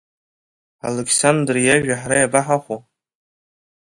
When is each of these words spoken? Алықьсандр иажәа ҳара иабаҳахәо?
Алықьсандр 0.87 1.55
иажәа 1.61 1.95
ҳара 2.01 2.17
иабаҳахәо? 2.19 2.77